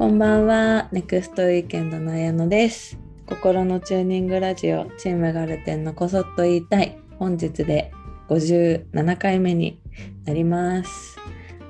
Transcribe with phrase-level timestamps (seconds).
[0.00, 2.98] こんばんは、ネクストウィーケンドの綾乃です。
[3.26, 6.96] 心のチューニングラジオ、チームガルテンのこそっと言いたい。
[7.18, 7.92] 本日で
[8.30, 9.78] 57回目に
[10.24, 11.18] なります。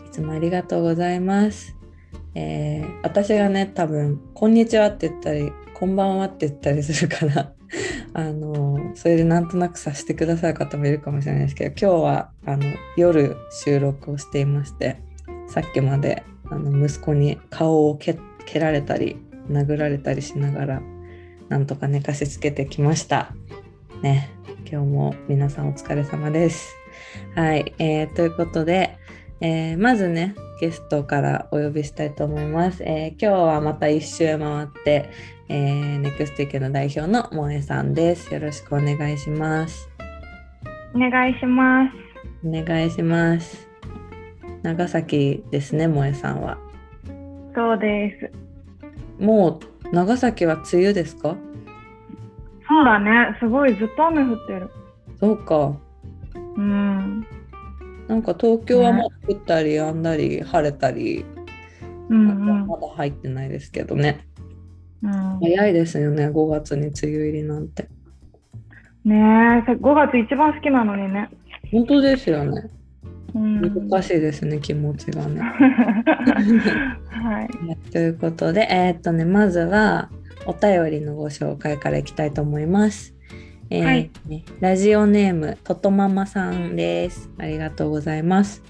[0.07, 1.75] いつもありがとうございます。
[2.37, 7.53] えー私がね、多分、こんにちはって言ったり、こんばんはって言ったりするから、
[8.15, 12.63] あのそれでなんとなくさせてくださる方もいるかもしれないですけど、今日はあの
[12.97, 13.35] 夜
[13.65, 15.03] 収録をしていまして、
[15.49, 19.17] さっきまであの息子に顔を蹴蹴られたり
[19.49, 20.83] 殴られたりしながら
[21.49, 23.33] なんとか寝かしつけてきました。
[24.03, 24.31] ね、
[24.71, 26.75] 今日も皆さんお疲れ様です。
[27.35, 28.97] はい、えーということで、
[29.41, 32.83] えーまずねゲストからお呼びしたいと思います。
[32.85, 35.11] えー今日はまた一周回って、
[35.49, 38.33] えー、ネクスティケの代表の萌えさんです。
[38.33, 39.89] よろしくお願いします。
[40.95, 42.47] お願いします。
[42.47, 43.70] お願いします。
[44.63, 46.59] 長崎ですね、萌えさんは。
[47.55, 49.23] そうです。
[49.23, 51.37] もう長崎は梅雨ですか？
[52.69, 53.37] そうだね。
[53.41, 54.71] すごいずっと雨降ってる。
[55.19, 55.77] そうか。
[56.57, 57.27] うん。
[58.07, 61.25] なんか東京はまだ降ったりやんだり晴れたり、
[62.09, 64.27] うんまだ入ってないですけどね。
[65.03, 65.13] うん。
[65.13, 67.89] うん、早いですよね、5月に梅雨入りなんて。
[69.05, 69.17] ね
[69.67, 71.31] え、5月一番好きなのにね。
[71.73, 72.69] 本当ですよね。
[73.35, 73.89] うん。
[73.89, 75.41] 難しいですね、気持ちがね。
[75.41, 77.49] はい。
[77.93, 80.11] ということで、えーっとね、まずは
[80.47, 83.15] お便りのご紹介からいきたいと思います。
[83.71, 84.11] えーはい
[84.59, 87.31] ラジオネームととママさんです。
[87.39, 88.63] ありがとうございます。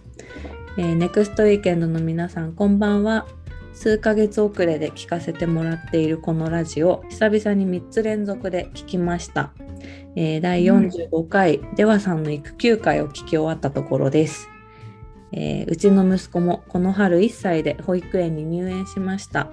[0.77, 3.27] えーネクストウィーケンドの皆さん、こんばんは。
[3.72, 9.53] 数ヶ月遅れで聞かせてもらっているこのラジオ、久々に3つ連続で聞きました。
[10.16, 14.48] えー第45回、デワさんの育休会を聞き終わったところです。
[15.33, 19.50] えーうちの息子もこの春1歳で保育園に入園しました。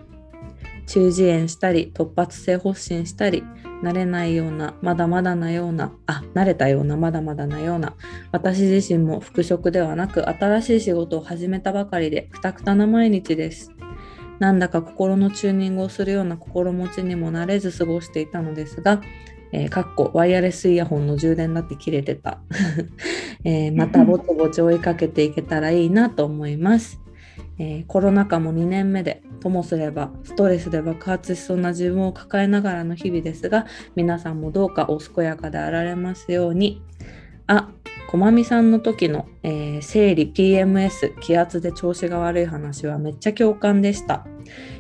[0.88, 3.44] 中耳炎したり突発性発疹したり
[3.84, 7.94] 慣れないようなまだまだなようなあ慣れたようなまだまだなような
[8.32, 13.72] 私自身も復職ではなく新しい仕事を始めたばかりでくたくたな毎日です。
[14.40, 19.02] なんだか心のチューニングをするような心持ちにもなれず過ごしていたのですが、
[19.52, 22.40] えーかっこワイヤレスイヤホンの充電だって切れてた、
[23.44, 27.00] えーまたぼちぼち追いかけていけたらいいなと思います、
[27.58, 33.66] えーコロナ禍も2年目でともすればストレスで爆発しそうな自分を抱えながらの日々ですが
[33.96, 36.82] 皆さんもどうかお健やかであられますように。
[37.48, 37.70] あ
[38.10, 44.26] こまみさんの時の、えー生理 PMS 気圧で調子が悪い話はめっちゃ共感でした、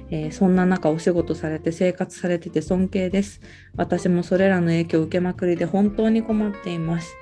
[0.09, 3.41] えーそんな中お仕事されて生活されてて尊敬です。
[3.75, 7.15] 私もそれらの影響を受けまくりで本当に困っています、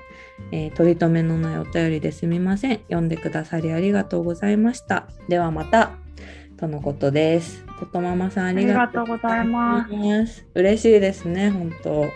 [0.52, 2.78] えー取り留めのないお便りですみません。
[2.88, 5.08] 読んでくださりありがとうございました。
[5.28, 5.92] ではまた。
[6.56, 7.64] とのことです。
[7.78, 9.46] ことままさんあありがとうござい。
[9.46, 9.86] ま
[10.26, 10.46] す。
[10.54, 12.06] 嬉しいですね本当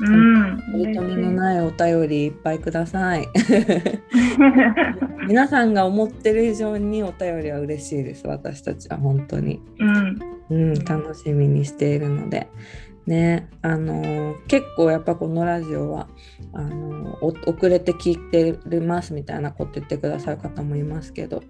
[0.00, 0.62] うん。
[0.72, 1.34] 取り留めのい。
[1.34, 3.28] ないお便りいっぱいください
[5.26, 10.18] 皆さんが思ってる以上にお便りは嬉しいです私たちは本当に、うん。
[10.50, 12.48] うん、楽しみにしているので
[13.06, 16.08] ねあのー結構やっぱこのラジオは
[16.52, 21.42] あのーお遅れて聞いてますみたいなこと言ってくださる方もいますけど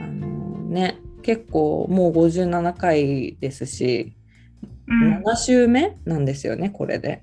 [0.00, 4.14] あのーね結構もう57回ですし、
[4.88, 5.22] うん。
[5.22, 7.22] 7週目なんですよねこれで。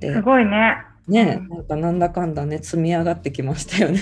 [0.00, 0.76] ですごいね。
[1.08, 4.00] ねうんなんかなんだかんだね積み上がってきましたよね。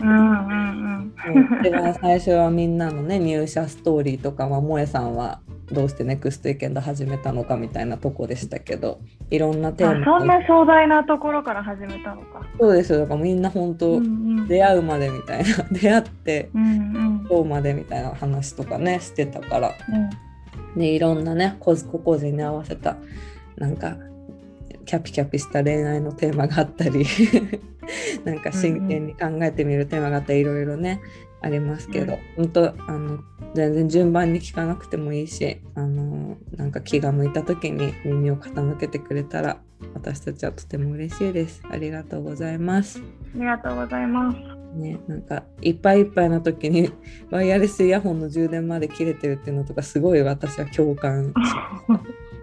[0.00, 1.62] うんうんうん。
[1.62, 5.40] では最初はみんなのね入社ストーリーとかは萌えさんは
[5.72, 12.44] どうしてネクストイケンド始めたのかみたいなとこでしたけどいろんなテーマあそんな壮大なところから始めたのか。
[12.58, 14.08] そうですよだからみんな本当、うんう
[14.42, 14.48] ん。
[14.48, 17.26] 出会うまでみたいな 出会ってうんうん。
[17.30, 20.10] 今日までみたいな話とかねしてたからうん
[20.76, 22.96] でいろんなね個個個人に合わせた
[23.56, 23.96] なんか
[24.90, 27.06] キャピキャピした恋愛のテーマがあったり
[28.24, 31.00] なんか真剣に考えてみるテーマがあったりいろいろね
[31.40, 33.20] ありますけど、本当あの
[33.54, 39.60] 全然順番に聞かなくてもいいしあのなんか気が向いた時に耳を傾けてくれたら
[39.94, 41.62] 私たちはとても嬉しいです。
[41.70, 42.98] ありがとうございます。
[42.98, 44.38] ありがとうございます。
[44.76, 46.90] ねなんかいっぱいいっぱいな時に
[47.30, 51.32] ワイヤレスイヤホンの充電まで切れてるっていうのとかすごい私は共感し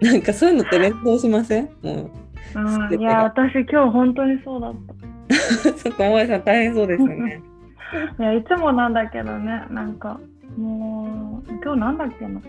[0.00, 1.68] なんかそういうのって連動しません？
[1.82, 2.10] もう
[2.96, 4.92] ん、いや、私今日本当にそうだった。
[4.92, 7.40] う そこ大江さん大変そうですよね。
[8.18, 10.18] いや、いつもなんだけどね、なんか、
[10.56, 12.40] もう、今日なんだっけな。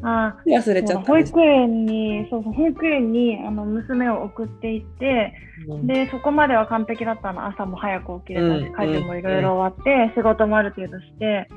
[0.00, 5.32] あ忘れちゃった保育園に、そうそう、保育園にあの娘を送っていって、
[5.68, 5.86] うん。
[5.88, 7.44] で、そこまでは完璧だったの。
[7.46, 11.48] 朝も早く起きれたしうん、家事もいろいろ終わって、仕事もある程度して、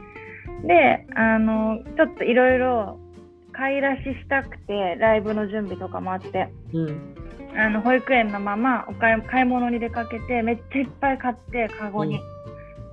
[0.66, 2.98] で、あの、ちょっといろいろ
[3.52, 6.50] 買い出ししたくてライブの準備とかもあって。
[6.74, 7.22] うん
[7.56, 12.22] あの保育園のままお買い買い物に出かけてめっちゃいっぱい買ってカゴに、うん。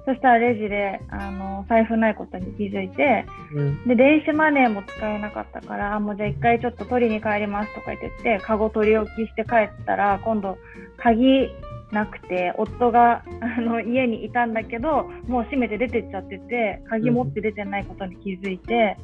[0.04, 3.88] そしたらレジであの財布ないことに気づいてうん。
[3.88, 10.58] で電子マネーも使えなかったからあもうじゃあ一回ちょっと取りに帰りますとか言ってってカゴ取り置きして帰ったら今度
[10.96, 11.48] 鍵
[11.92, 18.98] なくて夫があの家にいたんだけどもう閉めて出てっちゃってて鍵持って出てないことに気づいて、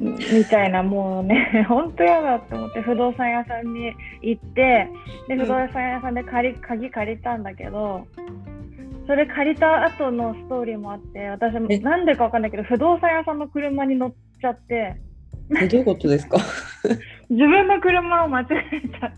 [0.00, 3.92] みみたいなもうね 本当嫌だって思って不動産屋さんに
[4.22, 4.88] 行って
[5.28, 5.40] でうん。
[5.40, 8.06] 不動産屋さんで借り鍵借りたんだけど。
[9.06, 11.78] それ借りた後のストーリーもあって私もえ？
[11.78, 14.96] なんでかわかんないけど不動産屋さんの車に乗っちゃって。
[15.60, 16.38] えどういうことですか？
[17.28, 19.12] 自分の車を間違えちゃっ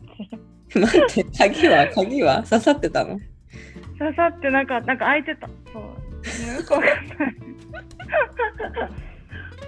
[0.74, 0.80] て。
[0.80, 1.86] 待って鍵は？
[1.94, 2.42] 鍵は？
[2.42, 3.20] 刺さってたの？
[3.96, 5.46] 刺さってなんかなんか開いてた。
[5.72, 5.82] そう。
[5.82, 7.34] ねよくわかんない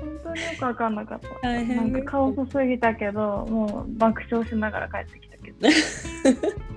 [0.00, 1.28] 本当によくわかんなかった。
[1.42, 5.68] 大変なんか顔注ぎたけどもう爆笑しながら帰ってきたけど。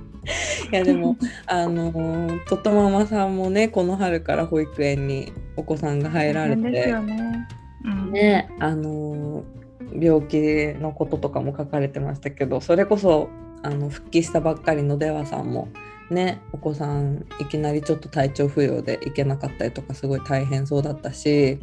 [0.72, 7.48] いやでもあのーととママさんもねこの春から保育園にお子さんが入られ大変ですてよね、
[7.84, 9.62] うん、ねあのー
[9.94, 13.30] 病気のこととかも書かれてましたけどそれこそ
[13.64, 15.68] あの復帰したばっかりの出羽さんも
[16.10, 21.60] ねお子さんいきなりちょっと体調不良で行けなかったりとかすごい大変そうだったし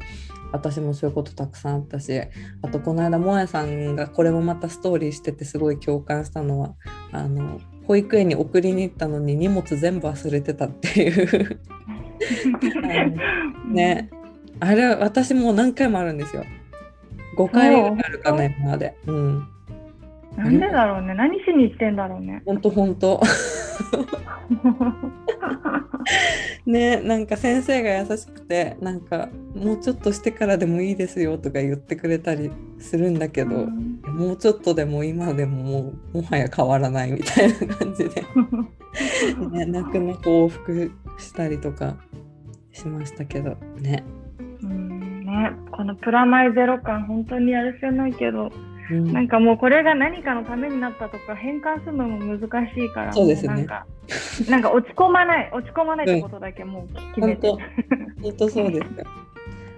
[0.52, 2.20] 私もそういうことたくさんあったし
[2.62, 6.74] あとこの間もやさんがこれもまたストーリーしててすごい共感したのは
[7.12, 11.60] あの保育園に送りに行ったのに荷物全部忘れてたっていう。
[13.72, 14.10] ね。
[14.60, 16.44] あれ私もう何回もあるんですよ。
[17.36, 18.94] 5回あるかな今まで。
[19.06, 19.48] うん
[20.38, 21.14] なんでだろうね。
[21.14, 22.42] 何しに行ってんだろうね。
[22.46, 23.20] ほんとほんと。
[26.64, 34.00] ねなんか先生が優しくてなんかもうちょっとしてからでもいいですよとか言ってくれたりするんだけど、うん。
[34.16, 38.22] もうちょっとでも今でももうもはや変わらないみたいな感じで、
[39.50, 41.96] ね、泣く泣く往復したりとか
[42.72, 43.56] しましたけど。
[43.80, 44.04] ね。
[44.62, 45.24] うん。
[45.24, 48.52] ね、このプラマイゼロ感本当にやるせないけど、
[48.90, 49.12] うん。
[49.12, 52.40] なんかもうこれが何かのためになったとか変換するのも難
[52.74, 53.48] しいからそうですね。
[53.48, 53.86] もなんか
[54.48, 57.58] なんか落ち込まない落ち込まないってことだけもう決めて、本
[58.22, 58.86] 本当そうです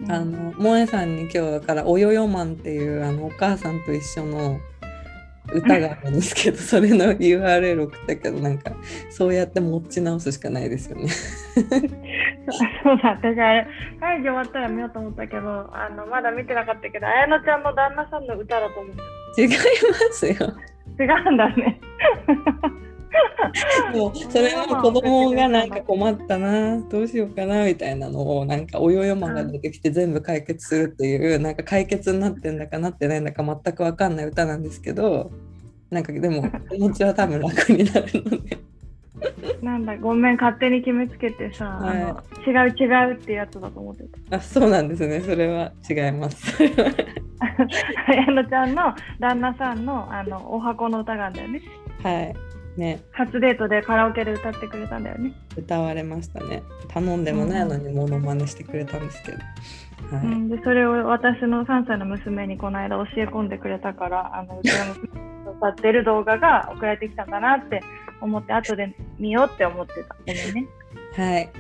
[0.09, 4.59] あの萌えさんに今日だから「およよマン」っていうあのお母さんと一緒の
[5.53, 8.73] 歌があるんですけどそれの URL 送ったけどなんか
[9.11, 11.09] そうやって持ち直すしかないですよね。
[12.83, 13.67] そうだ私あれ
[14.01, 18.97] 会議終わったら見ようと思ったけどあのまだ見てなかったけど綾乃ちゃんの旦那さんの歌だと思っ
[19.37, 19.55] て違いま
[20.13, 20.35] すよ。
[20.99, 21.81] 違うんだね
[23.93, 35.31] もうそれも子供がなんか困ったなどうしようかなみたいなのをなんかおよよマンが出てきて全部解決するっていうなんか解決になってんだかなってないんだか全く分かんない歌なんですけど
[35.91, 38.59] なんかでも気持ちは多分楽になるので
[39.61, 46.57] なんだごめん勝手に決めつけてさ、はいあの違う違うってやつだと思ってたあそうなんですねそれは違います。
[48.07, 51.63] 綾乃ちゃんの旦那さんのあのお箱の歌があるんだよね
[52.03, 52.35] はい
[52.77, 53.03] ね。
[53.13, 56.63] 初デートでカラオケで歌ってくれたんだよね、歌われましたね。
[56.89, 59.39] 頼んでもないのにモノマネしてくれたんですけど、
[60.17, 60.27] はい。
[60.27, 64.71] うん、でそれを私の3歳の娘にこの間教え込んでくれたからあのうち
[65.45, 67.83] の歌ってる動画が送られてきたんだなって
[68.21, 70.15] 思って後で見ようって思ってた。
[70.15, 70.69] ごめんね。
[71.17, 71.51] はい。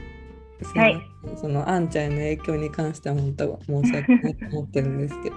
[0.75, 1.01] はい。
[1.37, 5.37] そのあんちゃんへの影響に関しては本当申し訳ないと思ってるんですけど、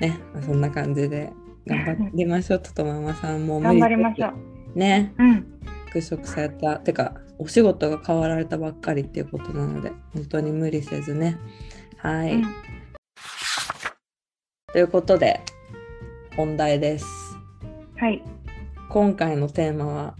[0.00, 1.32] ね、まあそんな感じで
[1.66, 2.60] 頑張りましょう。
[2.62, 4.51] ととママさんも頑張りましょうう。
[4.74, 5.46] ね、うん。
[5.86, 11.38] 復職された、てかお仕事が変わられたばっかりっていうことなので、本当に無理せずね。
[11.98, 12.34] はい。
[12.34, 12.44] うん。
[14.72, 15.40] ということで
[16.34, 17.06] 本題です。
[17.98, 18.22] はい。
[18.88, 20.14] 今回のテーマは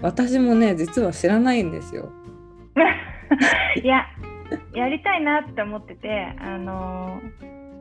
[0.00, 2.12] 私もね実は知らないんですよ。
[3.82, 4.06] いや
[4.74, 7.20] やりたいなって思っててあの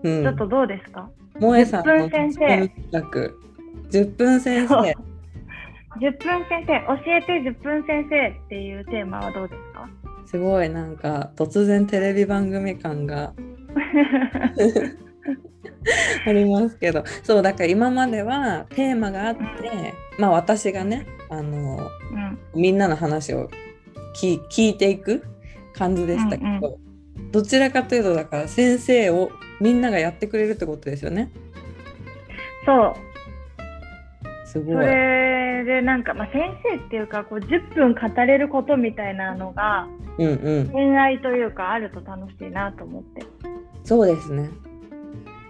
[0.04, 2.68] うん、ーちょっとどうですか、萌えさんの10分先生。
[2.68, 3.48] 企画。
[3.90, 4.96] 10分先生
[6.00, 9.90] 10分先生教えて10分先生っていうテーマはどうですか？
[10.26, 13.34] すごいなんか突然テレビ番組感が
[16.26, 17.04] ありますけど。
[17.24, 22.38] そうだから今まではテーマがあってまあ私がねあのうん。
[22.56, 23.50] みんなの話を
[24.16, 25.24] 聞聞いていく
[25.74, 26.80] 感じでしたけど、
[27.32, 29.30] どちらかというとだから先生を
[29.62, 31.32] みんながやってくれるってことですよね。
[32.66, 32.94] そう
[34.48, 34.76] すごい。
[34.76, 39.88] それでなんか、まあ、先生っていうかこう10分語れることみたいなのが
[40.18, 40.70] うんうん。
[40.70, 43.24] 恋愛というかあると楽しいなと思って。
[43.84, 44.50] そうですね。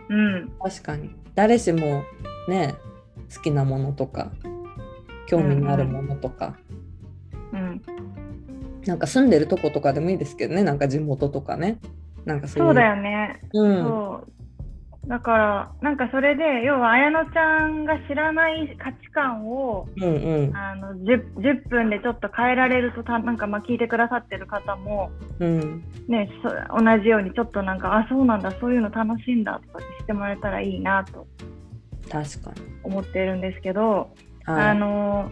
[0.10, 0.52] うん。
[0.60, 1.16] 確かに。
[1.36, 2.04] 誰しも
[2.50, 2.76] ね
[3.34, 4.32] 好きなものとか
[5.28, 6.58] 興味のあるものとか、
[7.54, 7.82] うん。
[8.86, 11.78] なんか住んでるとことかでもいいですけどねなんか地元とかね。
[12.26, 12.68] なんかそう。
[12.68, 13.42] そうだよね。
[13.54, 13.84] うん。
[13.84, 14.37] そう。
[15.08, 20.56] だから、なんかそれで、要は、綾乃ちゃんが知らない価値観を、うんうん。
[20.56, 25.10] あの 10, 10分でちょっと変えられるとた、なんかまあ聞いてくださってる方も、
[25.40, 25.84] うん。
[26.10, 26.50] ね、そ
[26.84, 31.26] 同じようにちょっとなんか、あ、そうなんだ、そういうの楽しいんだとかってしてもらえたらいいなと。
[32.12, 34.10] 確かに、思ってるんですけど、
[34.44, 35.32] はい、あの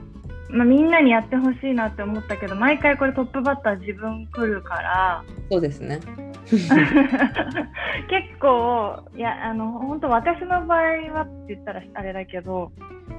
[0.50, 6.00] まあ、みんなにやってほしいなって思ったけど毎回これトップバッター自分来るからそうですね
[6.52, 10.80] 結構いやあの本当私の場合
[11.14, 12.72] はって言ったらあれだけど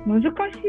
[0.07, 0.29] 難し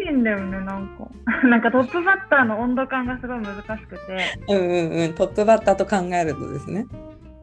[0.10, 1.08] いんだよねなんか。
[1.48, 4.18] なんかトップバッターの温度感がすごい難しくて。
[4.50, 5.14] うんうんうん。
[5.14, 6.86] トップバッターと考えるとですね。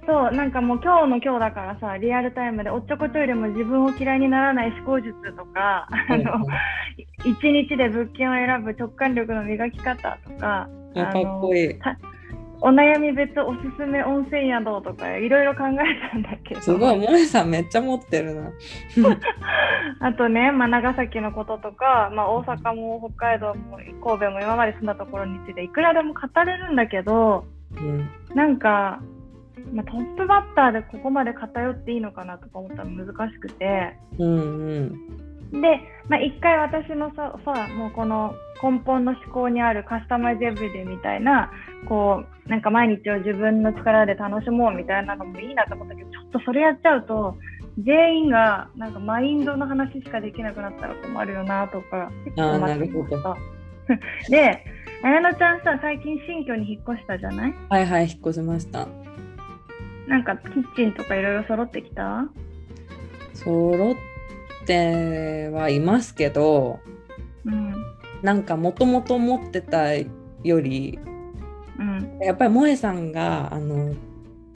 [0.06, 6.44] そうなんかもう今日の今日だからさリアルタイムでおっちょこちょいでも自分を嫌いにならない思考術とかあの
[7.24, 11.78] 一日で物件を選ぶ直感力の磨き方とかうんかっこいい
[12.66, 16.62] お悩み別おすすめ温泉宿とかいろいろ考えたんだけど。
[16.62, 18.52] すごい萌えさんめっちゃ持ってるな。
[20.00, 27.44] あとね、まあ、長崎のこととか、まあ、大阪も北海道も神戸も今まで住んだところについていくらでも語れるんだけど
[27.76, 28.08] うん。
[28.34, 28.98] なんか、
[29.74, 33.94] まあ、トップバッターでここまで偏っていいのかなとか思ったら難しくて。
[34.18, 34.38] うん
[35.52, 35.60] うん。
[35.60, 41.50] で、まあ、一回私のささもうこの根本の思考にあるカスタマイズエブリデイみたいな
[41.86, 47.36] こうなんか毎日を自分の力で楽しもうみたいなのもいいなと思ったけどちょっとそれやっちゃうと
[47.82, 53.36] 全員がなんかマインドの話しかできなくなったら困るよなとか結構思ってました。
[54.30, 54.64] で、
[55.02, 57.54] 綾乃ちゃんさ最近新居に引っ越したじゃない？
[57.68, 58.86] はいはい引っ越しました。
[60.06, 62.26] なんかキッチンとかいろいろ揃ってきた？
[63.34, 66.80] 揃ってはいますけど
[67.44, 67.74] うん。
[68.22, 70.06] なんかもともと持ってたよ
[70.60, 70.98] り
[71.78, 72.18] うん。
[72.20, 73.94] やっぱり萌えさんがあの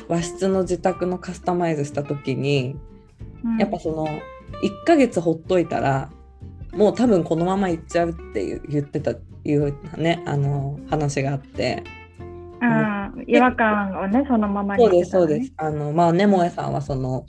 [0.08, 2.76] 和室の自宅のカスタマイズした時に
[3.44, 3.58] うん。
[3.58, 6.10] やっぱその1ヶ月ほっといたら
[6.72, 9.12] もう多分このまま行っちゃうって言ってた
[9.44, 11.84] いうねあの話があって。
[12.60, 13.24] うん。
[13.26, 15.52] 違和感をねそのままにそうですそうです。
[15.56, 17.24] あのまあね萌えさんはその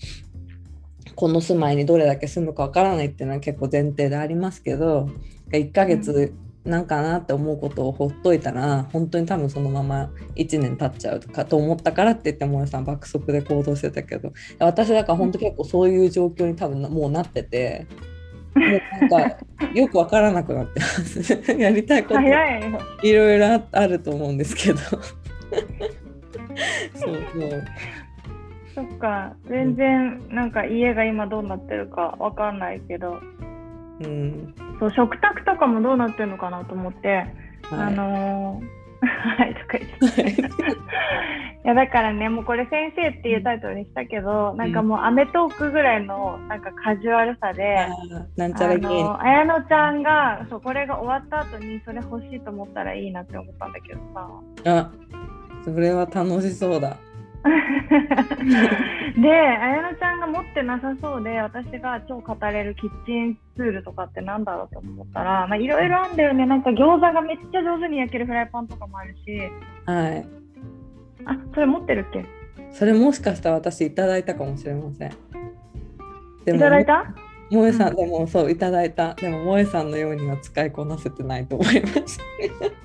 [1.15, 5.09] この住まいにどれだけ住むかわからないっていうのは結構前提でありますけど
[5.51, 6.33] 1ヶ月
[6.69, 14.31] なんかなって思うことをほっといたら本当に多分そのまま1年経っちゃうかと思ったからって言って萌えさん爆速で行動してたけど。
[14.59, 17.87] 私だから本当結構そういう状況に多分もうなってて。
[18.55, 19.37] もうなんか
[19.73, 21.33] よくわからなくなってます。
[21.53, 22.59] やりたいこと早
[23.03, 24.79] いろいろああると思うんですけど。
[26.95, 27.17] そうそう。
[28.75, 29.35] そっか。
[29.47, 33.19] 全然なんか家が今どうなってるかわかんないけど
[34.01, 34.55] うん。
[34.79, 37.25] そう食卓とかもどうなってるのかなと思って、
[37.71, 37.93] あはい。
[37.93, 40.41] のーはいとか言って。
[41.63, 47.87] いやだからねもうこれ「先生」っていうタイトルにしたけど、なんかもう『アメトーーク』ぐらいのなんかカジュアルさで。
[48.37, 54.29] なんちゃあら芸人の綾乃ちゃんがそうこれが終わった後にそれ欲しいと思ったらいいなって思ったんだけどさ。
[54.65, 54.91] あ
[55.63, 56.97] それは楽しそうだ
[59.17, 66.45] で綾乃ちゃんが持ってなさそうで私が超語れるキッチンツールとかってなんだろうと思ったらまあいろいろあるんだよね。
[66.45, 69.39] なんか餃子がめっちゃ上手に焼けるフライパンとかもあるし。
[69.85, 70.25] はい。
[71.25, 72.25] あそれ持ってるっけ？
[72.71, 75.11] それもしかしたら私いただいたかもしれません。
[76.45, 77.05] でいただいた？
[77.49, 77.95] 萌えさん、うん。
[77.95, 79.89] でもそういただいたでも萌えさん。
[79.89, 82.19] のようには使いこなせてないと思います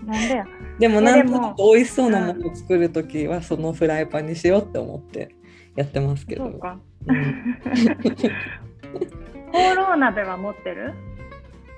[0.06, 0.44] なんでよ
[0.78, 5.35] でもいやでもなんとなく美味しそうなものを作るときはそのフライパンにしようって思って
[5.76, 6.44] やってますけど。
[6.44, 6.78] そうか。
[7.06, 7.54] うん。
[9.52, 10.94] ホーロー鍋は持ってる？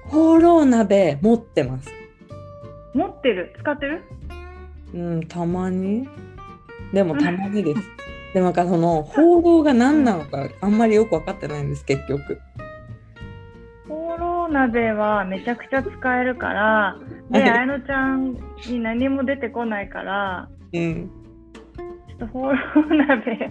[0.05, 1.91] ホーロー鍋持ってます。
[2.95, 3.55] 持ってる？
[3.59, 4.03] 使ってる？
[4.95, 6.09] うんたまに。
[6.93, 7.81] でもたまにです。
[8.35, 12.39] でもなんかその報道が何なのかあんまりよく分かってないんです結局
[14.49, 16.97] 鍋はめちゃくちゃ使えるから
[17.31, 18.33] ではい綾乃ちゃん
[18.69, 21.11] に何も出てこないからうん。
[22.09, 23.51] ちょっとホーロー鍋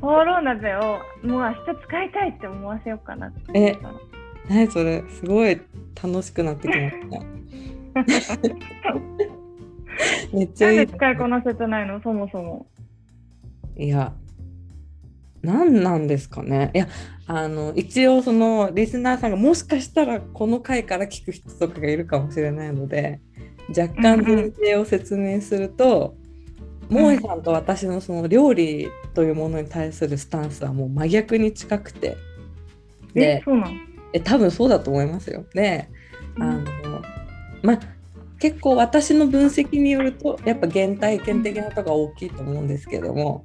[0.00, 0.80] ホーロー鍋を
[1.22, 1.56] もう明日
[1.86, 4.00] 使いたいって思わせようかなって思ったの。
[4.48, 5.02] 何それ？
[5.08, 5.60] すごい
[6.02, 8.36] 楽しくなってきました。
[10.36, 10.76] めっちゃない。
[10.78, 12.00] んいで使いこなせてないの？
[12.00, 12.66] そもそも。
[13.76, 14.12] いや
[15.42, 16.88] 何なんですかねいや
[17.26, 23.20] あの一応そのリスナーさんがもしかしたらこの回から聞く人とかがいるかもしれないので
[23.68, 26.14] 若干前提を説明すると、
[26.88, 32.16] 萌えさんと私のその料理というものに対するスタンスはもう真逆に近くて
[33.16, 33.74] えでそうなの？
[34.12, 35.44] え多分そうだと思いますよ。
[35.52, 35.88] で
[36.38, 36.64] あの
[37.62, 37.80] まあ
[38.38, 43.42] 結構私の分析によるとやっぱ原体験的なとこが大きいと思うんですけども。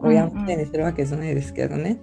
[0.00, 2.00] 親のせいにするわけじゃないですけどね。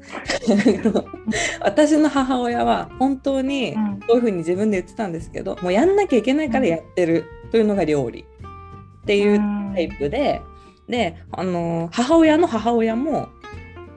[1.62, 4.00] 私の母親は本当にうん。
[4.08, 8.26] そういうふうに自分で言ってたんですけどもうやんなきゃいけないからやってるというのが料理。
[9.04, 9.40] っていう
[9.74, 10.42] タイプで
[10.90, 13.30] であの母親の母親も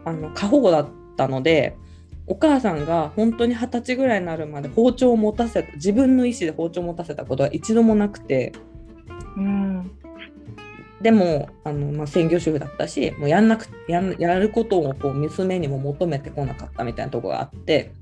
[0.05, 1.77] あの過保護だったので
[2.27, 8.53] お母さんが本当に二十歳ぐらいになるまで包丁を持たせた自分の意思で包丁を持たせたことは一度もなくて。
[9.37, 9.91] うん
[11.01, 17.93] でもあの、まあ、専業主婦だったしもうやんなくやんやることをこう娘にも求めてこなかったみたいなところがあって。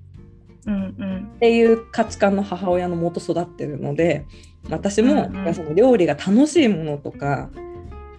[0.66, 1.32] うんうん。
[1.36, 4.24] っていう価値観の母親のもと育ってるので
[4.68, 5.54] 私も、うんうん。
[5.54, 7.50] その料理が楽しいものとか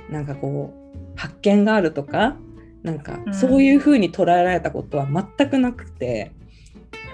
[0.09, 2.37] なんかこう発見があるとか
[2.83, 3.33] なんかうん。
[3.33, 6.31] そういう風に捉えられたことは全くなくて、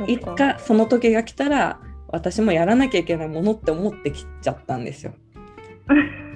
[0.07, 0.59] いつか。
[0.59, 1.79] その時が来たら
[2.09, 5.13] 私もやらなきゃいけないものって思ってきちゃったんですよ。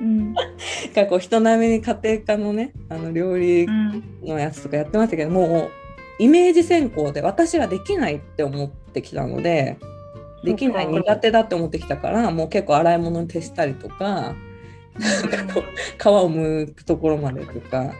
[0.00, 0.44] うん なん
[0.94, 5.68] かこう人並みに家庭科のねあの料理うんのやつとかやってましたけどもう
[6.22, 9.78] イメージ先行で私はできないって思ってきたので
[10.44, 14.34] できない苦手だって思ってきたからもう結構洗い物に徹したりとか
[14.98, 15.62] なんかこう
[15.98, 17.92] 皮を剥くところまでとか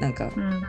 [0.00, 0.62] なんかうん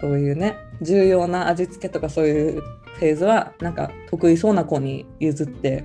[0.00, 5.84] そういうね重要な味付けとかそういうフェーズはなんか得意そうな子に譲って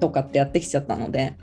[0.00, 1.34] とかってやってきちゃったので。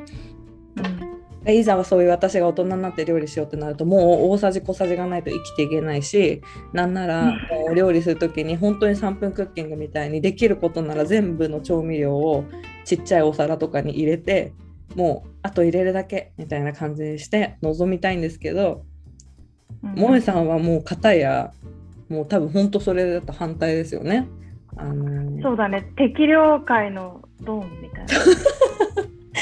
[1.45, 7.29] うんいざはそういう私が大人になって料理しようってなるともう大さじ小さじがないと生きていけないしなんならうん。
[7.29, 12.45] もう料理する時に本当に3分クッキングみたいにできることなら全部の調味料を
[12.85, 14.53] ちっちゃいお皿とかに入れて
[14.95, 18.85] もうあと入れるだけみたいな感じにして臨みたいんですけど
[19.83, 19.95] うん。
[19.95, 21.51] 萌えさんはもう片や
[22.09, 24.27] もう多分本当それだと反対ですよね。
[24.75, 25.91] あのそうだね。
[25.95, 28.07] 適量界のドンみたいな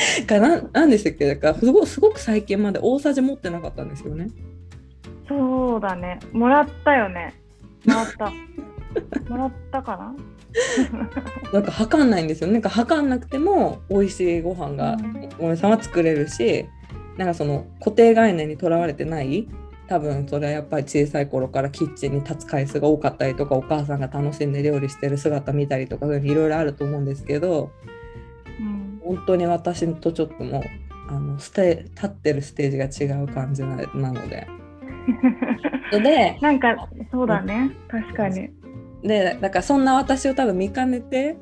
[0.27, 4.29] かななんでしたっけだからすごすごく最近まで大さじ持ってなかったんですよね。
[5.27, 7.35] そうだねもらったよね
[7.85, 8.31] もらった
[9.29, 10.15] もらったかな？
[11.53, 12.53] なんか測んないんですよね。
[12.53, 16.65] なんか測んなくても美味しいご飯がうんお姉さんは作れるし、
[17.17, 19.47] なんかその固定概念にとらわれてない。
[19.87, 27.71] 多分それはやっぱり小さい頃からキッチンに立つ回数が多かったりとかお母さんが楽しんで料理してる姿見たりとかいろいろあると思うんですけど
[28.59, 30.63] うん本当に私とちょっともう
[31.09, 34.47] あのステ立ってるステージが違う感じななので。
[35.91, 37.71] でなんかそうだね。
[37.87, 38.51] 確かに。
[39.01, 41.37] でだからそんな私を多分見かねて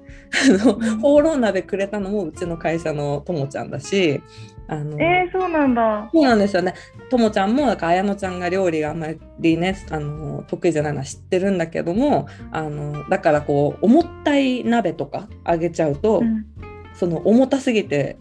[0.62, 1.00] あのうん。
[1.00, 4.22] 放浪鍋くれたのもうちの会社のともちゃんだし
[4.70, 6.10] あの、えー、そうなんだ。
[6.14, 6.74] そうなんですよね。
[7.10, 9.08] ともちゃんもだから綾乃ちゃんが料理があんま
[9.40, 16.46] りねあの得意じゃないのは知ってるんだけどもあのだからこう重たい鍋とかあげちゃうと、うん
[16.98, 18.18] その重たすぎて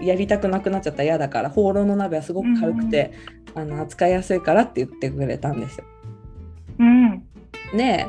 [0.00, 3.12] やりたくなくなっちゃったら嫌だから放浪の鍋はすごく軽くて、
[3.54, 5.84] あの扱いやすいからって言ってくれたんですよ。
[6.78, 7.22] うん。
[7.76, 8.06] で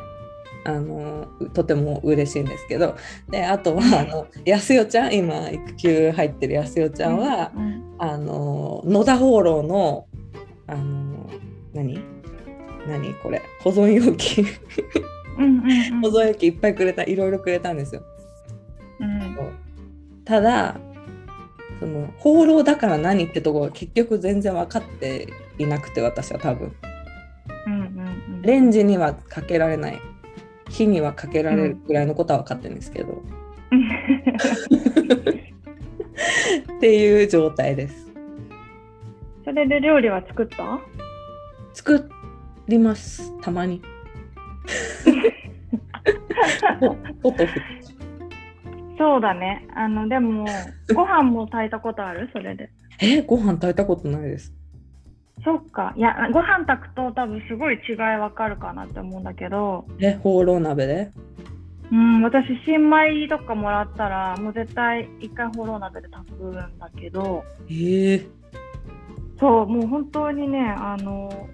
[0.63, 2.95] あのとても嬉しいんですけど
[3.29, 10.07] であとはあの安代ちゃん今育休入ってる安代ちゃんは、うんあの野田放浪の
[10.65, 11.29] あの
[11.73, 11.99] 何？
[12.87, 13.13] 何？
[13.15, 13.41] これ。
[13.59, 14.43] 保存容器。
[15.37, 16.01] うんうんうん。
[16.01, 18.01] 保存容器いっぱいくれたいろいろくれたんですよ。
[18.99, 19.70] うん
[20.25, 20.75] ただ
[21.79, 26.71] その放浪だから何ってとこが結局全然分かっていなくて私は多分。
[27.67, 28.41] うんうんうん。
[28.43, 29.99] レンジにはかけられない。
[30.69, 33.21] 火にはかけられるぐらいのことは分かってるんですけど、
[36.77, 38.07] っていう状態です。
[39.43, 40.79] それで料理は作った？
[41.73, 42.09] 作
[42.69, 43.37] ります。
[43.41, 43.81] たまに。
[47.21, 47.59] ポトフ
[49.01, 49.67] そうだね。
[49.75, 50.45] あのでも
[50.93, 52.29] ご飯も炊いたことある？
[52.31, 52.69] それで。
[53.01, 54.53] えご飯炊いたことないです。
[55.43, 55.91] そっか。
[55.97, 59.85] いやご飯炊くと多分すごい違いわかるかなって思うんだけど。
[59.99, 61.09] え放浪鍋で？
[61.91, 67.43] うん私新米とかもらったらもう絶対一回ホロ鍋で炊くんだけど。
[67.67, 67.73] え。
[67.73, 68.27] ー、
[69.39, 71.49] そうもう本当にねあの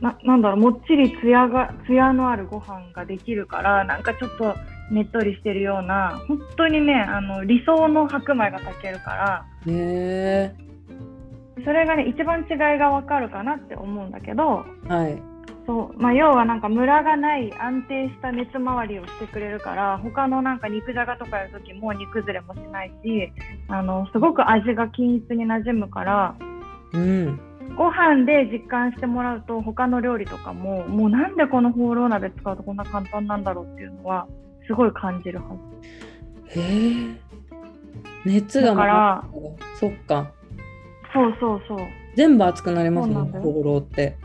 [0.00, 4.54] ななんだろうもっちりつやがつやのあるご飯ができるからなんかちょっと
[4.90, 10.54] ねっとりしてるような本当にねあの理想の白米が炊けるからえ
[11.64, 15.22] それがね一番違いがわかるかなって思うんだけどー、はい。
[15.66, 23.32] そう、まあ、要はなんかムラがない安定した熱回りをしてくれるから他のなんか肉じゃがとかやる時も煮崩れもしないし
[23.68, 26.36] あのすごく味が均一になじむから
[26.92, 27.40] うん。
[27.76, 34.26] ご飯で実感してもらうと他の料理とかももうなんでこのホーロー鍋使うとこんな簡単なんだろうっていうのは
[34.70, 35.56] すごい感じるは
[36.54, 36.60] ず。
[36.60, 37.20] へえ
[38.24, 38.74] 熱がだ。
[38.76, 39.24] から
[39.74, 40.30] そっか。
[41.12, 41.78] そうそうそう。
[42.14, 43.42] 全部熱くなりますもんなんだよ。
[43.42, 44.16] ホーローって。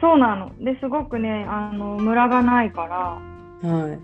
[0.00, 0.50] そうなの。
[0.58, 2.82] ですごくねあのムラがないか
[3.62, 3.98] らはい。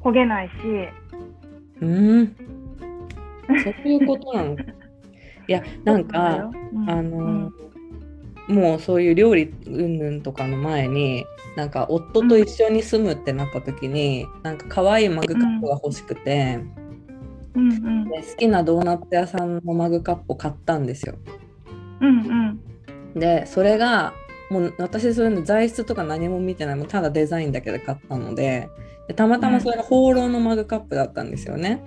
[0.00, 0.52] 焦げないし。
[1.80, 2.36] うん。
[3.48, 4.52] そういうことなの。
[4.52, 4.56] い
[5.48, 7.50] やなんかうんあの、
[8.48, 16.60] もうそういう料理云々とかの前になんか夫と一緒に住むってなった時に、なんか可愛いマグカップが欲しくて、
[17.54, 21.16] うんうんで好きなドーナツ屋さんのマグカップを買ったんですよ。
[22.00, 22.18] うん
[23.14, 24.12] うんでそれが
[24.50, 28.68] もう私そういうの材質とか何も見てないもうただデザインだけで買ったので
[29.08, 31.82] でたまたまそれが放浪のマグカップだったんですよね。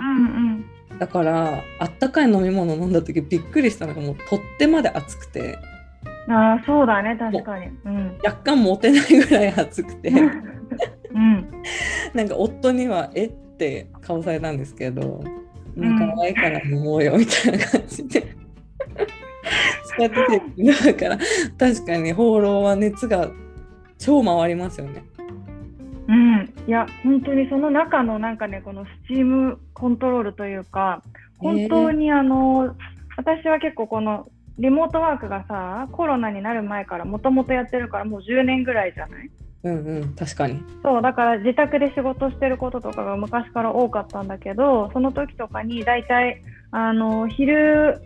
[0.00, 0.64] うん
[0.98, 5.79] だからあったかい飲み物飲んだ時びっくりしたのがもう取っ手まで熱くてうん。
[6.30, 7.66] ああそうだね確かに。
[7.84, 8.18] うん。
[8.24, 11.50] 若干持てないぐらい熱くてうん。
[12.14, 15.22] なんか夫にはえって顔されたんですけど、
[15.76, 18.36] うん可愛いから飲もうよみたいな感じで
[19.84, 21.18] 使っててだから
[21.58, 23.30] 確かに放浪は熱が
[23.98, 25.04] 超回りますよね。
[26.08, 31.02] うん、いや本当にその中のなんかねこのスチームコントロールというか
[31.38, 32.74] 本当にあの、
[33.16, 34.26] 私は結構この
[34.60, 39.30] リモートワークがさコロナになる前からもともとやってるからもう10年ぐらいじゃない？
[39.62, 40.62] うんうん確かに。
[40.82, 48.00] そうだから自宅で仕事してることとかが昔から多かったんだけどその時とかに大体あの昼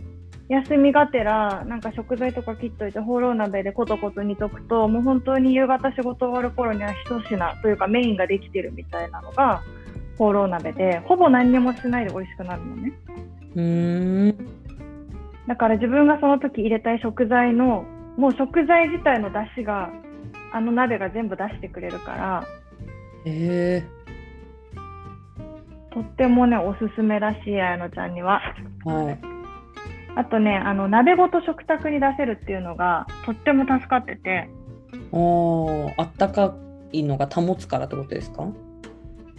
[0.47, 9.61] 休みがてらなんか食材とか切っといてホーロー鍋でコトコト煮とくともう本当に夕方仕事終わる頃には一品というかメインができてるみたいなのが
[10.17, 12.93] ホーロー鍋でほぼ何にもしないで美味しくなるのね。
[13.55, 14.35] うーん
[15.47, 17.85] だから自分がその時入れたい食材の
[18.17, 19.89] もう食材自体の出汁が
[20.51, 22.47] あの鍋が全部出してくれるから
[23.25, 23.83] へえ。
[25.93, 28.41] とってもねおすすめだし綾乃ちゃんには。
[28.83, 29.19] はい。
[30.17, 34.49] あとね、あの鍋ごと食卓に出せるっていうのがとっても助かってて、
[35.11, 36.55] おーあったか
[36.93, 38.47] いのが保つからってことですか？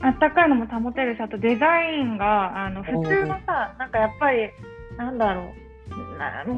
[0.03, 4.51] あったかいのも保てるし、あとデザインがあの普通のさ、なんかやっぱり、
[4.99, 5.45] なんだろう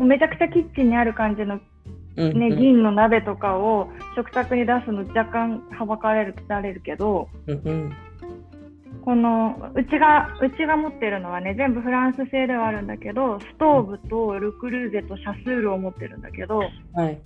[0.04, 1.60] めちゃくちゃキッチンにある感じの、
[2.16, 7.92] うん、ねうん銀の鍋とかを食卓に出すの若干はばかれるられるけど、うんうん
[9.08, 17.18] このうちがうちが持ってるのはね全部フランス製ではあるんだけどストーブとルクルーゼとシャスールを持ってるんだけどはい。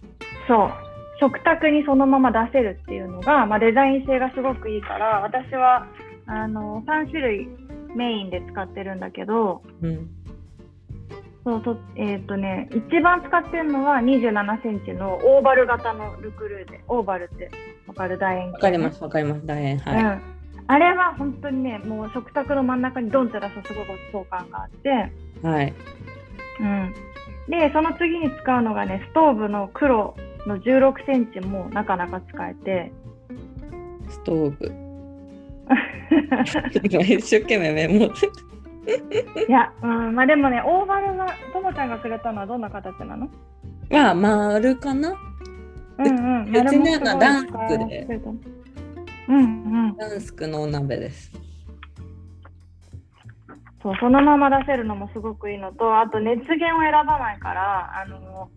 [0.47, 0.71] そう
[1.19, 5.89] 食卓にそのまま出せるっていうのが、まあ、デザイン性がすごくいいから私は
[6.27, 7.49] あの3種類
[7.97, 10.09] メインで使ってるんだけどうん。
[11.45, 17.51] そうとえっ、とね一番使ってるのは27センチのオーバル型のルクルーゼオーバルって
[17.89, 18.17] わかる？
[18.19, 19.47] 楕円形わかりますわかります。
[19.47, 20.03] 大変はい。
[20.05, 20.23] うん、
[20.69, 25.75] あれは本当にねもう食卓の真ん中にドンって出すとすごいごちそう感があって、はい。
[26.61, 26.95] うん、
[27.49, 30.15] でその次に使うのがねストーブの黒
[30.47, 32.93] の16センチもなかなか使えて
[34.09, 34.73] ストーブ。
[36.91, 38.11] 今一生懸命メモ
[39.49, 43.29] いや、うん、まあでもねオーバルはともちゃんがくれたのはどんな形なの？
[43.91, 45.15] まあ丸かな？
[45.99, 48.21] うんうんうちね丸もすごいダンスで
[49.29, 49.43] ううんう
[49.93, 49.97] ん。
[49.97, 51.31] ダンスクのお鍋です。
[53.83, 58.49] そうそのまま出せるのもすごくいいのとあと熱源を選ばないからあの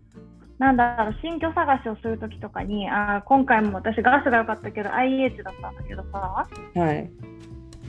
[0.60, 6.48] なんだろう新居探しをするときとかにあー今回も私ガスが良かったけど IH だったんだけどさ。
[6.76, 7.12] はい。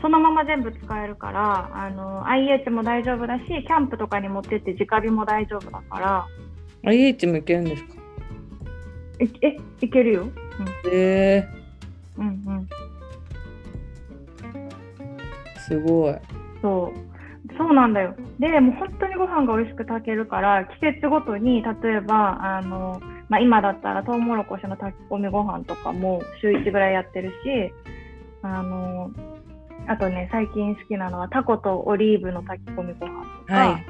[0.07, 6.27] そのまま全部使えるからあの IH も大丈夫だしキャンプとかに持ってって直火も大丈夫だから。
[6.85, 7.95] IH もいけるんですか？
[9.19, 10.29] ええいけるよ、
[10.93, 11.45] え
[12.17, 12.69] うん、うんうん。
[15.57, 16.15] ー、すごい。
[16.63, 17.57] そう。
[17.59, 18.15] そうなんだよ。
[18.39, 27.75] でもう本当にご飯が美味しく炊けるから季節ごとに例えばあの、まあ、今だったらトウモロコシの炊き込みご飯とかも週1ぐらいやってるし
[28.43, 29.11] あの
[29.89, 33.89] あとね最近好きなのはタコとオリーブの炊き込みご飯とか、はいはいは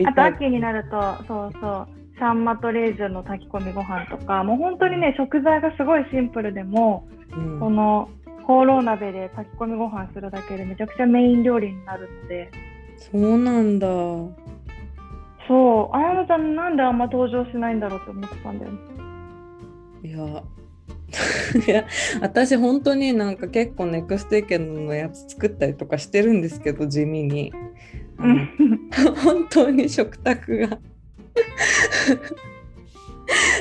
[0.00, 0.06] い。
[0.06, 0.24] あと。
[0.24, 8.10] 秋になるとそうそうサンマとレーズンの炊き込みご飯とかもう本当にね食材がすごいシンプルでもうんこの
[8.46, 12.50] ホーロー鍋で炊き込みご飯するだけでめちゃくちゃメイン料理になるので
[12.98, 13.86] そうなんだ。
[15.48, 18.78] そう綾乃ちゃんなんであんま登場しないんだろうって思ってたんだよね
[20.04, 20.42] いや。
[21.66, 21.86] いや
[22.20, 27.52] 私本当になんか結構ネクストイケンのやつ作ったりとかしてるんですけど地味に。
[28.18, 30.78] あの本当に食卓が。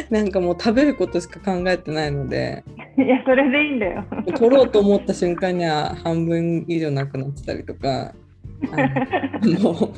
[0.09, 2.63] なんかもう食べることしか考えてないので。
[2.97, 4.03] いやそれでいいんだよ。
[4.35, 8.13] 取ろうと思った瞬間には半分以上なくなってたりとか。
[9.61, 9.93] もう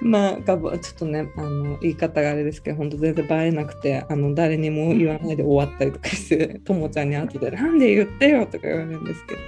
[0.00, 0.60] まあちょっ
[0.98, 9.40] とねあの言い方があれですけど本当全然映えなくてあの誰にも言わないで終わったりとかしてともちゃんに後で「なんで言ってよ」とか言われるんですけど。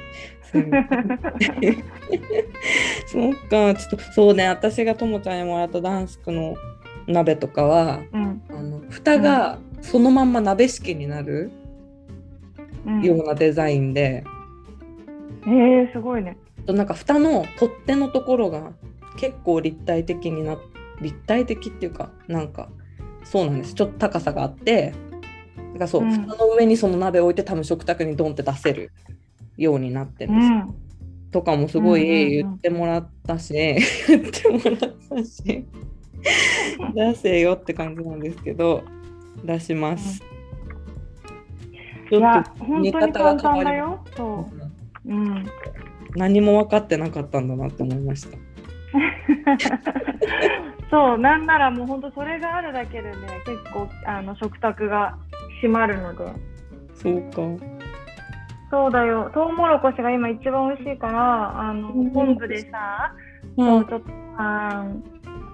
[0.50, 0.58] そ
[3.30, 6.56] っかちょっとそうね私がともちゃんにもらったダンスクの
[7.06, 11.52] 鍋とかはうんあの蓋がそのまんま鍋敷になる
[12.86, 14.24] うん、ようなデザインで、
[15.46, 16.36] えー、すごいね。
[16.66, 18.72] となんか蓋の取っ手のところが
[19.16, 20.56] 結構立体的にな
[21.00, 22.68] 立体的っていうかなんか
[23.24, 24.92] そうなんですちょっと高さがあって
[25.56, 28.92] だからそう、うん蓋の上にその鍋を置いて多分食卓にドンって出せる
[29.56, 30.74] ようになってるですよ、うんん。
[31.30, 35.64] とかもすごいうんうんうん言ってもらったし、言ってもらったし
[36.94, 38.82] 出せよって感じなんですけど
[39.44, 40.20] 出します。
[42.10, 44.04] ちょいや本当に簡単だよ。
[44.16, 44.48] そ
[45.04, 45.08] う。
[45.08, 45.46] うん。
[46.16, 48.36] 何も分かってなかったんだなって思いました。
[50.90, 55.16] そうなんならもう本当それがあるだけでね結構あの食卓が
[55.62, 56.24] 閉まるので。
[56.94, 57.42] そうか。
[58.70, 59.31] そうだよ。
[59.35, 62.11] トウモロコシが今一番美味しいからあのうん。
[62.11, 63.12] 昆布でさ、
[63.57, 63.85] うん。
[63.87, 64.85] ちょっとあ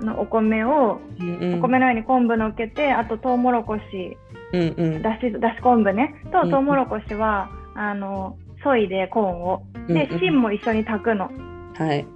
[0.01, 1.59] のお米を、うんうん。
[1.59, 4.17] お米の上に昆布のっけてあとトウモロコシ。
[4.53, 5.03] うんうん。
[5.03, 6.15] だしだし昆布ね。
[6.33, 9.63] とうんトウモロコシは、あの削いでコーンを。
[9.89, 10.21] でうんうん。
[10.21, 11.31] 芯も一緒に炊くの。
[11.75, 12.07] はい。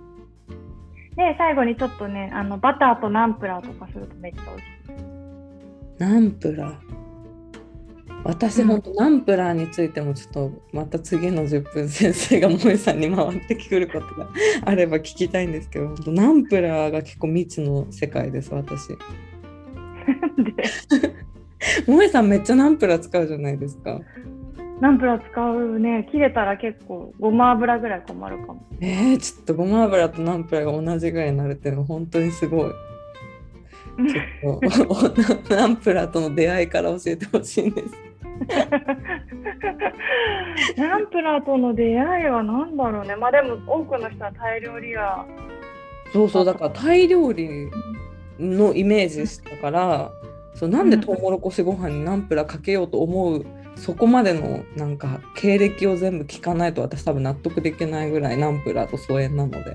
[1.17, 4.69] で最後にちょっとねあのバターとナンプラーとかするとめっちゃ美味しい。
[5.99, 6.75] ナンプラー？
[8.23, 14.29] 私、うん本当ナンプラーについてもちょっとまた次の10分先生が萌さんに回ってくることが
[14.67, 18.97] あれば聞きたいんですけど本当ナンプラーが結構未知の世界です私で？
[21.87, 24.01] 萌さんめっちゃナンプラー使うじゃないですか
[24.81, 28.67] ナンプラー使うね切れたら結構ごま油ぐらい困るかも。
[28.81, 32.71] えー、ちょっとごま油とナンプラーが同じぐらいになるっていうのは本当にすごい。
[34.09, 34.61] ちょっ
[35.47, 37.95] と ナンプラーとの出会いから教えてほしいんです。
[40.77, 43.17] ナンプラーとの出会いは何だろうね。
[43.17, 45.27] まあでも多くの人はタイ料理屋。
[46.13, 47.71] そうそうだからタイ料理
[48.39, 50.11] のイメージしたから
[50.55, 53.47] そうなんでトウモロコシご飯にナンプラーかけようと思う
[53.81, 59.59] そこまでのなんか経歴を全部聞かないと私多分納得できないぐらいナンプラーと疎遠なので。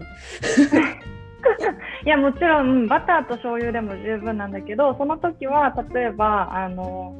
[2.06, 7.16] いやもちろんバターと醤油でも十分なんだけどその時は例えばあの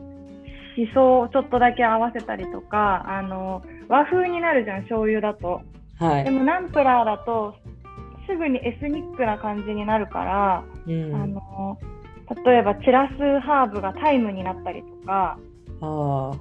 [0.76, 5.62] しそをちょっとだけ合わせたりとかあの和風になるじゃん醤油だと。
[5.98, 7.56] はい、でもナンプラーだと
[8.28, 11.80] すぐにエスニックな感じになるから、うん、あの
[12.46, 15.40] 例えば散らすハーブがタイムになったりとか。
[15.82, 16.32] あ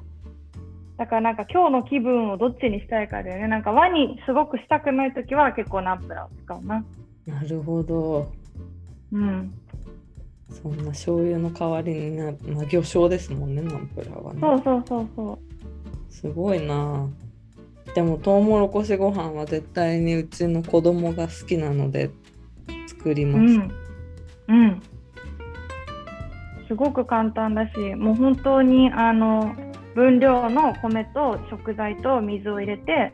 [0.97, 3.49] だからなんか今日の気分をどっちにしたいかだよね。
[3.49, 6.85] なんか和にすごくしたくない時は結構ナンプラーを使うな。
[7.27, 8.33] ーなるほど。
[9.13, 9.53] うん。
[10.51, 14.41] そんな醤油の代わりになる、まあ、魚醤ですもんねナンプラーはね。
[14.41, 16.13] そうそうそうそう。
[16.13, 17.09] すごいな。
[17.95, 22.11] でもトウモロコシご飯は絶対にうちの子供が好きなので
[22.89, 23.43] 作ります、
[24.49, 24.83] うん、うん、
[26.67, 29.55] すごく簡単だしもう本当にあの
[29.95, 33.13] 分量の米と食材と水を入れて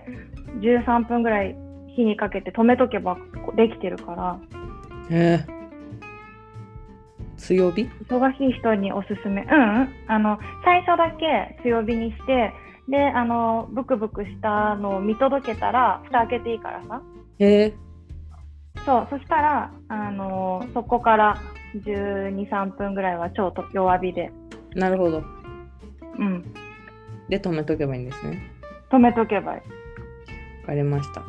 [0.61, 1.57] 13分ぐらい
[1.95, 3.17] 火にかけて止めとけば
[3.57, 4.39] できてるから。
[5.11, 5.45] え。
[5.47, 5.61] ー
[7.37, 7.89] 強火？
[8.09, 9.43] 忙しい人におすすめ。
[9.43, 12.53] うん、うん、あの最初だけ強火にして
[12.89, 17.03] であのブクブクしたのを見届けたら蓋開けていいからさ。
[17.39, 17.73] え。
[18.85, 21.37] そう、そしたら、あのーそこから
[21.75, 25.23] 12、3分ぐらいは超と弱火で、ー、なるほど。
[26.19, 26.45] うん、
[27.31, 28.43] で止めとけばいいんですね。
[28.91, 29.59] 止めとけばいい。
[29.59, 31.23] わかりました。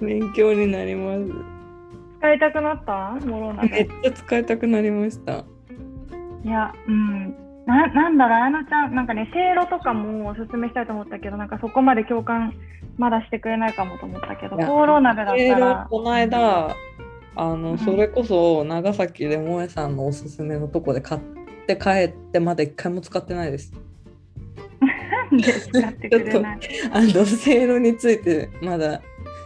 [0.00, 1.32] 勉強になります。
[2.18, 3.12] 使いたくなった？
[3.26, 3.88] モロめっ鍋。
[4.02, 5.44] ちゃ使いたくなりました。
[6.44, 7.34] いや、うん。
[7.66, 12.52] ななんだろう、あのちゃん、なんかね、せいろとかもおすすめしたいと思ったけど、なんかそこまで共感
[12.96, 16.76] まだしてくれないかもと思ったけど、いや灯籠鍋だっえーたら、この間
[17.34, 17.78] あの、うん。
[17.78, 21.20] それこそ長崎で萌えさんのおすすめのとこで買っ
[21.66, 23.72] て帰ってまだ一回も使ってないです。
[24.80, 26.60] なんで使ってくれない。
[26.92, 29.00] あのせいろについてまだ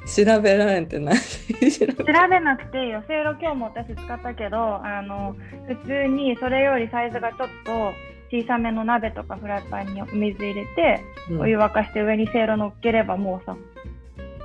[0.06, 1.16] 調べられてない。
[1.16, 1.86] 調
[2.30, 3.02] べなくていいよ。
[3.06, 5.36] せいろ今日も私使ったけど、あの
[5.68, 7.92] 普通にそれよりサイズがちょっと
[8.30, 11.00] 小さめの鍋とかフライパンにお水入れて、
[11.38, 13.56] お湯沸かして上にせいろ乗っければもうさ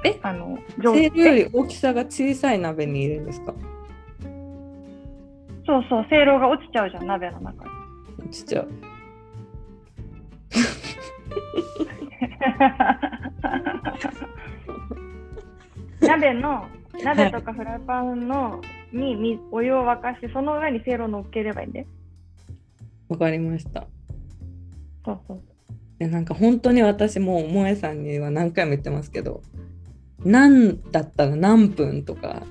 [0.04, 0.20] え？
[0.22, 3.54] あのせいろより大きさが小さい鍋に入れるんですか？
[5.66, 7.72] そうそう、せいろが落ちちゃうじゃん、鍋の中に。
[8.20, 8.70] 落ちちゃう。
[16.02, 16.66] 鍋の
[17.04, 18.62] 鍋とかフライパンの
[18.94, 21.86] に水お湯を沸かしてその上にせいろを乗っければいいんで
[23.10, 23.88] わかりました。
[25.04, 25.42] そうそう
[26.00, 29.42] でなんか本当に私もう萌えさんには何回も言ってますけど
[30.24, 32.44] 何だったら何分とか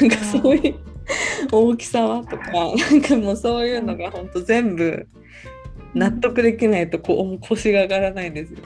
[0.00, 0.74] なんかそういう
[1.50, 2.52] 大きさはとか
[2.90, 5.06] なんかもうそういうのが本当全部
[5.94, 8.60] 納得できないとこう腰が上がらないんですよ。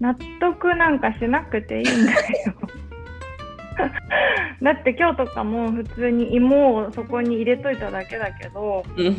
[0.00, 2.18] 納得なんかしなくていいんだよ。
[4.62, 8.84] だって今日とかも普通に芋をそこに入れといただけだけど。
[8.96, 9.16] うん。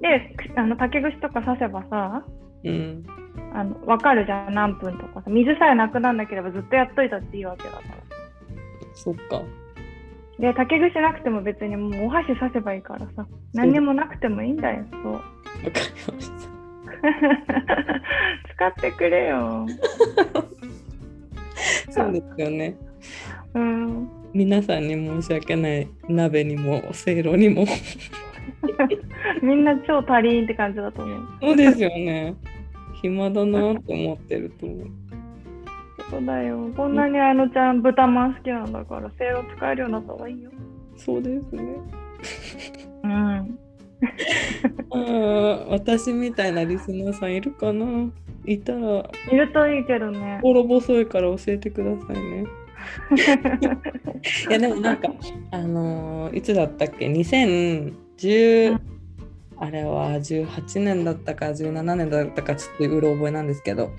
[0.00, 2.24] であの竹串とか刺せばさ
[2.64, 3.04] うん。
[3.52, 5.30] あの分かるじゃん何分とかさ。
[5.30, 7.82] 水さえなくなんなければずっとやっといたっていいわけだから。
[8.94, 9.42] そっか。
[10.38, 15.22] で竹串なくても別にもうお箸刺せばいいからさ何にもなくてもいいんだよそうわか
[15.64, 16.54] りました。
[18.54, 19.66] 使ってくれよ
[21.90, 22.76] そうですよね。
[23.54, 27.64] うん皆さんに申し訳ない鍋にもせいろにも。
[29.42, 32.34] みんな超足りんって感じだと思うそうですよね。
[33.00, 34.88] 暇だなって思ってると思う。
[36.10, 36.70] そうだよ。
[36.76, 40.50] こんなにあのちゃん豚まん好きなんだからせいろ使えるようになった方がいいよ。
[40.96, 41.62] そうですね。
[43.04, 43.58] うん。
[44.90, 48.10] あー私みたいなリスナーさんいるかな？
[48.44, 49.10] いたら。
[49.32, 50.38] いるといいけどね。
[50.42, 52.44] 心細いから教えてくださいね。
[54.48, 55.08] いやでもなんか
[55.52, 58.78] あのーいつだったっけ？2010
[59.56, 63.90] あれは18年だったか17年だったかちょっとうろ覚えなんですけど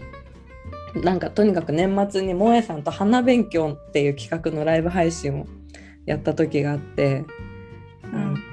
[1.04, 5.46] なんかとにかく年末に萌えさんと花勉強っていう企画のライブ配信を
[6.06, 7.26] やった時があって、
[8.04, 8.46] あのー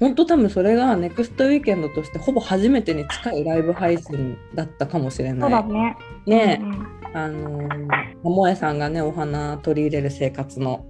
[0.00, 5.50] 本当多分それがネクストウィーケンドとしてほぼ初めてに近いライブ配信だったかもしれそうない。
[5.52, 5.96] だね。
[6.26, 6.60] ね。
[6.60, 7.16] うんうん。
[7.16, 10.84] あのー萌えさんがねお花取り入れる生活の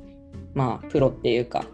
[0.54, 1.66] まあプロっていうか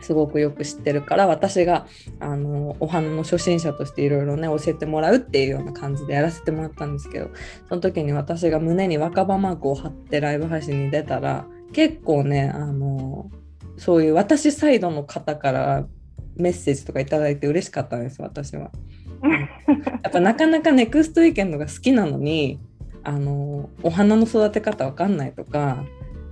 [0.00, 1.86] すごくよく知ってるから私が、
[2.20, 7.30] あのお花の初心者としていろいろね教えてもらうっていうような感じでやらせてもらったんですけど
[7.68, 13.30] その時に私が胸に若葉マークを貼ってライブ配信に出たら結構ね、あの
[13.76, 15.86] そういう私サイドの方から
[16.36, 18.70] メッセージとかいただいて嬉しかったんです私は。
[19.22, 22.60] やっぱなかなかネクストウィーケンドが好きなのに
[23.02, 25.84] あのお花の育て方わかんないとか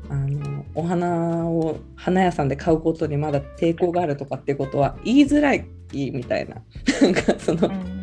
[0.08, 6.56] あのお花を花屋さんで買うことにまだ抵抗があるとかっていうことは言いづらいみたいな。
[7.00, 7.94] なんかその、うん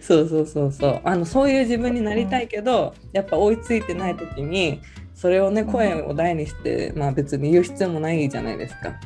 [0.00, 1.00] そうそうそうそう。
[1.04, 4.80] あのそういう自分になりたいけど、やっぱ追いついてない時に
[5.14, 5.70] それをねうん。
[5.70, 8.98] 声を大にして、まあ別に言う必要もないじゃないですか。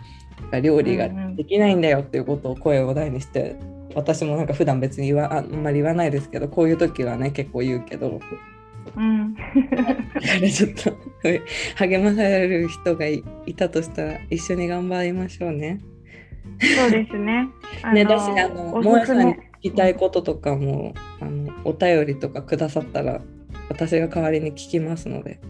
[0.61, 3.57] 料理ができないんだよっていうことを声を大にして
[3.95, 8.21] 私もなんか普段別に言わああんまり言わないですけどこういう時はね結構言うけど
[8.97, 9.37] うん
[9.77, 10.97] あれ ちょっと
[11.77, 15.81] 励まされる人がいいたとしたら一緒に頑張りましょうね。
[16.61, 17.49] そうですね。
[17.92, 19.35] ねだしあのお萌えさんに。
[19.64, 23.23] 聞きたいこととかもあのお便りとかくださったら
[23.70, 25.40] 私が代わりに聞きますので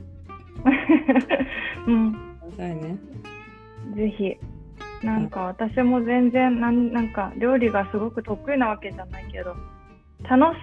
[1.89, 2.17] うん、く
[2.57, 2.97] ださいね。
[3.97, 4.37] ぜひ。
[5.05, 9.55] なんか私も全然なんなんか料理がすごく得意なわけじゃないけど
[10.29, 10.61] 楽し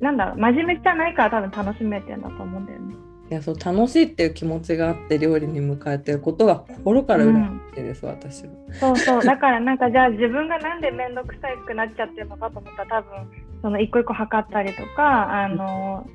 [0.00, 2.94] なんだろう真面目じゃないから多分楽しめてんだと思うんだよね。
[3.30, 8.50] いやそう楽しいっていう気持ちがあって料理に向かえてることが心から羨ましいです、私は。
[8.72, 13.28] そうそうだからなんかじゃあ自分がなんで面倒くさくなっちゃってるのかと思ったら多分
[13.62, 16.08] その一個一個測ったりとかあの、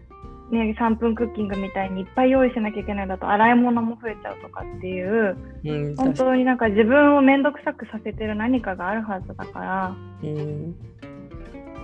[0.51, 10.75] ね、3分クッキングみたいにいっぱい用意しなきゃいけないんだと洗い物も増えちゃうとかっていううん、本当になんか自分を面倒くさくさせてる何かがあるはずだからにうん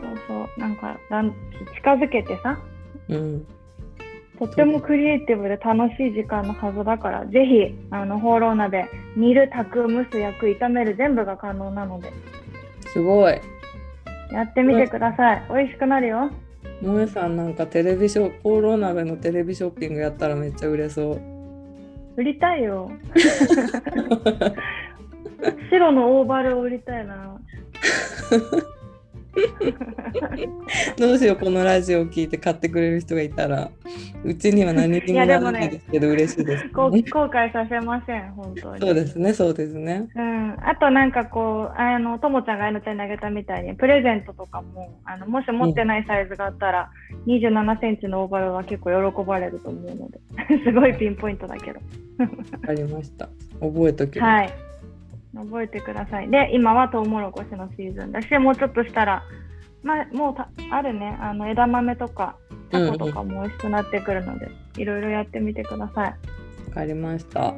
[0.01, 0.59] そうそう。
[0.59, 1.33] なんかだん
[1.75, 2.59] 近づけてさ
[3.09, 3.45] うん。
[4.39, 12.11] とってもクリエイティブで楽しい時間のはずだからぜひあのホーロー鍋煮る炊く蒸す焼く炒める全部が可能なので。
[12.87, 13.39] すごい。
[14.31, 15.43] やってみてください。
[15.49, 16.31] 美味しくなるよ。
[16.81, 21.21] 萌えさんなんかテレビショッポーロー鍋のテレビショッピングやったらめっちゃ売れそう。
[22.17, 22.91] 売りたいよ。
[25.69, 27.39] 白のオーバルを売りたいな
[30.97, 33.69] どうしようこのラジオを聞いて買ってくれる人がいたら。
[34.23, 38.81] うちには何にもならないですけど、ね、嬉しいです、ね、後悔させません本当に。
[38.81, 40.07] そうですねそうですね。
[40.15, 40.57] うん。
[40.61, 46.89] あとなんかこうあのともちゃんがあのちゃんにあげたみたいにプレゼントとかもあのもし持ってないサイズがあったら、
[47.25, 50.19] うん、2 7センチのオーバルは結構喜ばれると思うので。
[50.63, 51.79] すごいピンポイントだけど。
[52.19, 52.27] わ
[52.59, 53.29] かりました。
[53.59, 54.70] 覚えときはい
[55.35, 59.23] 覚えてくださいで今はトウモロコシのシーズンだしもうちょっとしたら
[59.83, 62.35] まあ、もうあるねあの枝豆とか
[62.69, 66.05] タコとかも美味しくなってくるので、いろいろやってみてください。
[66.05, 66.15] わ
[66.73, 67.53] かりました。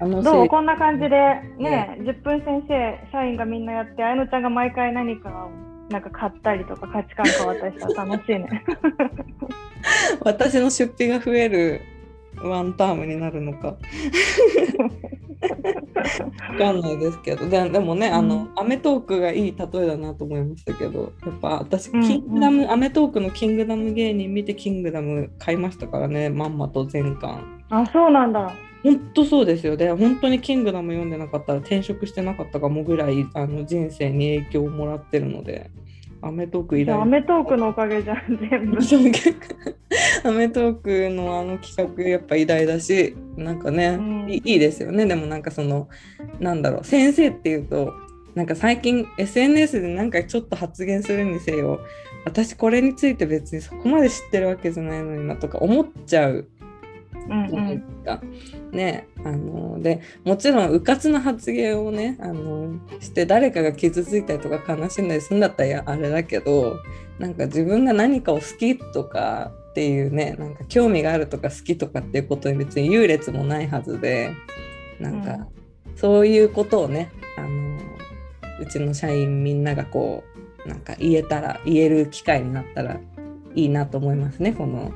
[0.00, 0.48] どう？
[0.48, 5.48] こんな感じでね、ね10分先生社員がみんなやってあやのちゃんが毎回何か
[5.90, 8.64] なんか買ったりとか価値観変わったりしたら楽しいね。
[10.24, 11.80] 私の出費が増える
[12.42, 13.76] ワンタームになるのか
[15.40, 17.48] わかんないですけど。
[17.48, 27.62] ででもね、うん、あの『アメトーーク』がいい例えだなと思いましたけどやっぱ私、キングダム『アメトーーク』の「キングダム芸人」見て「キングダム」買いましたからねまんまと全巻。
[27.70, 28.52] あそうなんだ。
[28.82, 29.76] 本当そうですよ。
[29.76, 35.70] で本当に「キングダム」読んでなかったら転職してなかったかもぐらいあの人生に影響をもらってるので
[36.22, 36.92] アメトーク以来。
[36.92, 38.78] アメトークのおかげじゃん、全部。
[40.24, 45.06] アメトークのあの企画やっぱ偉大だし、なんかね、うん、いいですよね。
[45.06, 45.88] でもなんかその、
[46.38, 47.92] なんだろう、先生っていうと、
[48.34, 51.80] なんか最近 SNS でなんかちょっと発言するにせよ、
[52.24, 56.48] 私これについて別にそこまで知ってるわけじゃないのになとか思っちゃう
[57.28, 57.82] うんうん、
[58.72, 66.76] ねあのでもちろんうかつな発言をねあのして誰かが傷ついたりとか悲しんだりするんだったらあれだけど
[67.18, 74.34] なんか自分が何かを好きとかっていうねなんか興味があるとか好きとかっていうことに別に優劣もないはずで
[74.98, 75.46] なんか、
[75.96, 77.78] そういうことをねあの
[78.60, 80.24] うちの社員みんながこ
[80.66, 83.00] うなんか言えたら言える機会になったら
[83.54, 84.92] いいなと思いますねこの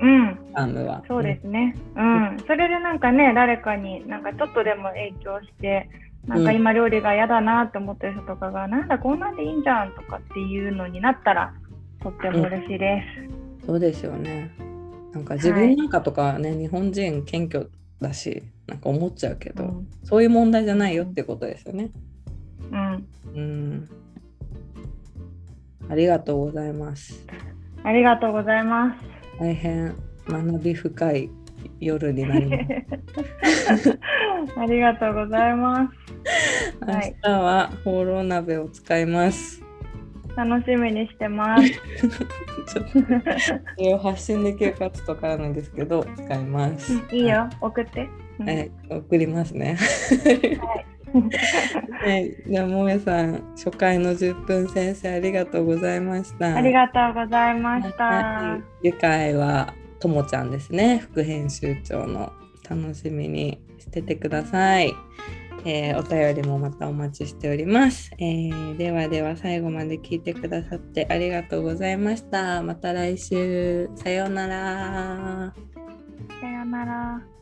[0.00, 1.02] うん、アームは。
[1.06, 1.76] そうですね。
[1.96, 2.36] うん。
[2.46, 5.88] それでなんかね、誰かになんかちょっとでも影響して、
[6.26, 11.54] なんか今料理が嫌だなって思ってる人とかが、うん、なんだこんなんでいいんじゃんとかっていうのになったら、
[12.02, 13.20] とっても嬉しいです。
[13.60, 14.50] うん、そうですよね。
[15.12, 17.66] なんか自分なんかとかね、はい、日本人謙虚
[18.00, 21.90] だし、なんか思っちゃうけど、うん、そういう問題じゃないよってことですよね。
[22.72, 23.06] うん。
[23.34, 23.88] うん。
[25.88, 27.26] ありがとうございます。
[27.82, 29.23] ありがとうございます。
[29.38, 29.94] 大変
[30.28, 31.30] 学び深い
[31.80, 32.56] 夜になりま
[33.76, 33.98] す。
[34.56, 36.76] ありがとうございます。
[36.86, 39.62] 明日はホーロー鍋を使います。
[40.36, 41.70] 楽しみにしてます。
[41.70, 42.90] ちょっと
[43.38, 46.94] それを発信できるかちょっとわからないんですけど、使います。
[47.12, 48.08] いいよ、送って。
[48.38, 49.76] はい、送りますね。
[50.60, 56.56] はいはい、じゃあもえさん初回の10分先生ありがとうございました。
[56.56, 58.58] ありがとうございました。
[58.82, 62.32] 次回はともちゃんですね副編集長の
[62.68, 64.92] 楽しみにしててください。
[65.66, 72.62] えー、お便りもまたお待ちしております、えー、ではでは最後まで聞いてくださってありがとうございました。
[72.62, 73.88] また来週。
[73.96, 75.54] さようなら。
[76.40, 77.33] さようなら。